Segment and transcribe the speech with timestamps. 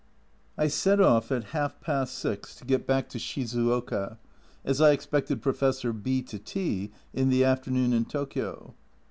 [0.57, 4.17] I set off at half past six to get back to Shizuoka,
[4.65, 8.73] as I expected Professor B to tea in the afternoon in Tokio.